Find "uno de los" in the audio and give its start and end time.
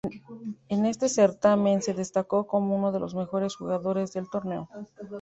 2.75-3.13